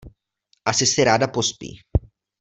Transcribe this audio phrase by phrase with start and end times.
[0.65, 1.71] Asi si ráda pospí.